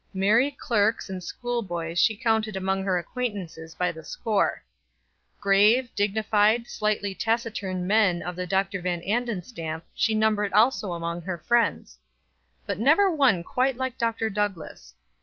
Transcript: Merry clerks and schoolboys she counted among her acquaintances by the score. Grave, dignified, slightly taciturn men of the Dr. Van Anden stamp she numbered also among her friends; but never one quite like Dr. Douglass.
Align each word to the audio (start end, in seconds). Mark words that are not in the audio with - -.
Merry 0.15 0.49
clerks 0.49 1.11
and 1.11 1.23
schoolboys 1.23 1.99
she 1.99 2.15
counted 2.17 2.55
among 2.55 2.83
her 2.85 2.97
acquaintances 2.97 3.75
by 3.75 3.91
the 3.91 4.03
score. 4.03 4.63
Grave, 5.39 5.93
dignified, 5.95 6.65
slightly 6.65 7.13
taciturn 7.13 7.85
men 7.85 8.23
of 8.23 8.35
the 8.35 8.47
Dr. 8.47 8.81
Van 8.81 9.03
Anden 9.03 9.43
stamp 9.43 9.85
she 9.93 10.15
numbered 10.15 10.53
also 10.53 10.93
among 10.93 11.21
her 11.21 11.37
friends; 11.37 11.99
but 12.65 12.79
never 12.79 13.11
one 13.11 13.43
quite 13.43 13.77
like 13.77 13.95
Dr. 13.99 14.31
Douglass. 14.31 14.95